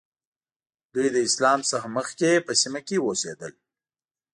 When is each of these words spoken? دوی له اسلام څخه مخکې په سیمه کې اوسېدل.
دوی 0.93 1.07
له 1.15 1.19
اسلام 1.27 1.59
څخه 1.71 1.87
مخکې 1.97 2.29
په 2.45 2.53
سیمه 2.61 2.81
کې 2.87 2.97
اوسېدل. 3.01 3.53